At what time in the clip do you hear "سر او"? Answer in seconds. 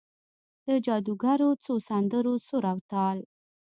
2.47-2.77